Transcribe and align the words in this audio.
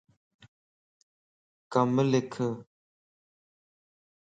ڪم 1.73 1.89
لک 2.11 2.31